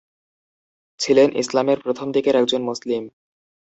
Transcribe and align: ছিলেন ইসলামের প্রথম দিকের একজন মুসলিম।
ছিলেন 0.99 1.29
ইসলামের 1.35 1.77
প্রথম 1.79 2.07
দিকের 2.11 2.35
একজন 2.35 2.61
মুসলিম। 2.63 3.03